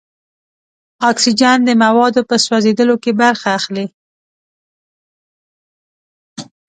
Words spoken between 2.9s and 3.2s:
کې